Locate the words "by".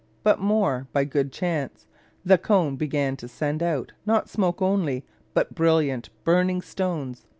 0.93-1.03